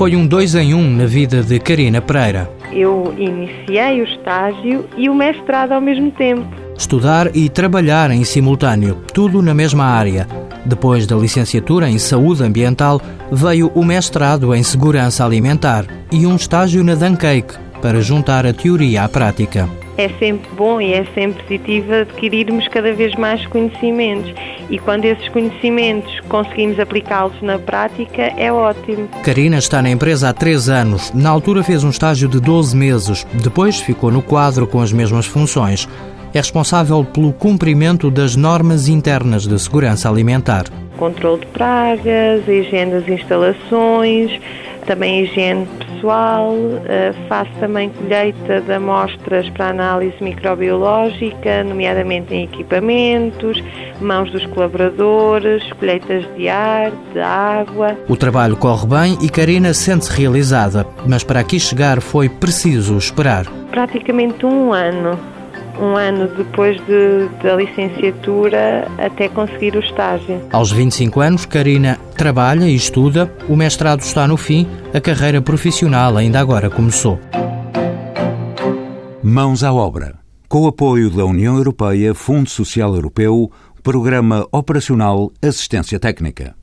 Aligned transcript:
foi 0.00 0.16
um 0.16 0.26
dois 0.26 0.54
em 0.54 0.72
um 0.72 0.96
na 0.96 1.04
vida 1.04 1.42
de 1.42 1.58
Karina 1.58 2.00
Pereira. 2.00 2.50
Eu 2.72 3.14
iniciei 3.18 4.00
o 4.00 4.04
estágio 4.04 4.88
e 4.96 5.10
o 5.10 5.14
mestrado 5.14 5.72
ao 5.72 5.80
mesmo 5.82 6.10
tempo. 6.12 6.42
Estudar 6.74 7.36
e 7.36 7.50
trabalhar 7.50 8.10
em 8.10 8.24
simultâneo, 8.24 8.96
tudo 9.12 9.42
na 9.42 9.52
mesma 9.52 9.84
área. 9.84 10.26
Depois 10.64 11.06
da 11.06 11.16
licenciatura 11.16 11.86
em 11.86 11.98
Saúde 11.98 12.42
Ambiental, 12.42 12.98
veio 13.30 13.70
o 13.74 13.84
mestrado 13.84 14.54
em 14.54 14.62
Segurança 14.62 15.22
Alimentar 15.22 15.84
e 16.10 16.26
um 16.26 16.34
estágio 16.34 16.82
na 16.82 16.94
Duncake 16.94 17.58
para 17.82 18.00
juntar 18.00 18.46
a 18.46 18.54
teoria 18.54 19.04
à 19.04 19.08
prática. 19.10 19.68
É 20.00 20.08
sempre 20.18 20.50
bom 20.56 20.80
e 20.80 20.94
é 20.94 21.04
sempre 21.14 21.42
positivo 21.42 21.92
adquirirmos 21.92 22.66
cada 22.68 22.90
vez 22.94 23.14
mais 23.16 23.44
conhecimentos 23.48 24.32
e 24.70 24.78
quando 24.78 25.04
esses 25.04 25.28
conhecimentos 25.28 26.20
conseguimos 26.20 26.80
aplicá-los 26.80 27.34
na 27.42 27.58
prática 27.58 28.32
é 28.34 28.50
ótimo. 28.50 29.08
Karina 29.22 29.58
está 29.58 29.82
na 29.82 29.90
empresa 29.90 30.30
há 30.30 30.32
três 30.32 30.70
anos. 30.70 31.12
Na 31.12 31.28
altura 31.28 31.62
fez 31.62 31.84
um 31.84 31.90
estágio 31.90 32.30
de 32.30 32.40
12 32.40 32.74
meses. 32.74 33.26
Depois 33.42 33.78
ficou 33.78 34.10
no 34.10 34.22
quadro 34.22 34.66
com 34.66 34.80
as 34.80 34.90
mesmas 34.90 35.26
funções. 35.26 35.86
É 36.32 36.38
responsável 36.38 37.04
pelo 37.04 37.34
cumprimento 37.34 38.10
das 38.10 38.34
normas 38.34 38.88
internas 38.88 39.46
de 39.46 39.58
segurança 39.58 40.08
alimentar. 40.08 40.64
Controle 40.96 41.40
de 41.40 41.46
pragas, 41.48 42.48
higiene 42.48 42.92
das 42.92 43.06
instalações, 43.06 44.32
também 44.86 45.24
higiene 45.24 45.66
pessoal, 45.78 46.54
eh, 46.86 47.12
faço 47.28 47.50
também 47.60 47.90
colheita 47.90 48.60
de 48.60 48.72
amostras 48.72 49.48
para 49.50 49.68
análise 49.68 50.16
microbiológica, 50.20 51.62
nomeadamente 51.64 52.34
em 52.34 52.44
equipamentos, 52.44 53.62
mãos 54.00 54.30
dos 54.30 54.44
colaboradores, 54.46 55.62
colheitas 55.74 56.24
de 56.36 56.48
ar, 56.48 56.90
de 57.12 57.20
água. 57.20 57.96
O 58.08 58.16
trabalho 58.16 58.56
corre 58.56 58.86
bem 58.86 59.18
e 59.20 59.28
Karina 59.28 59.74
sente-se 59.74 60.10
realizada, 60.18 60.86
mas 61.06 61.22
para 61.22 61.40
aqui 61.40 61.60
chegar 61.60 62.00
foi 62.00 62.28
preciso 62.28 62.96
esperar. 62.96 63.46
Praticamente 63.70 64.44
um 64.46 64.72
ano 64.72 65.18
um 65.80 65.96
ano 65.96 66.28
depois 66.36 66.76
de, 66.86 67.28
da 67.42 67.56
licenciatura 67.56 68.86
até 68.98 69.28
conseguir 69.28 69.74
o 69.76 69.80
estágio. 69.80 70.40
Aos 70.52 70.70
25 70.70 71.20
anos, 71.20 71.46
Karina 71.46 71.98
trabalha 72.16 72.66
e 72.66 72.74
estuda, 72.74 73.32
o 73.48 73.56
mestrado 73.56 74.00
está 74.00 74.28
no 74.28 74.36
fim, 74.36 74.66
a 74.92 75.00
carreira 75.00 75.40
profissional 75.40 76.16
ainda 76.16 76.38
agora 76.38 76.68
começou. 76.68 77.18
Mãos 79.22 79.64
à 79.64 79.72
obra. 79.72 80.18
Com 80.48 80.62
o 80.62 80.66
apoio 80.66 81.10
da 81.10 81.24
União 81.24 81.56
Europeia, 81.56 82.14
Fundo 82.14 82.50
Social 82.50 82.94
Europeu, 82.94 83.50
Programa 83.82 84.46
Operacional 84.50 85.30
Assistência 85.40 85.98
Técnica. 86.00 86.54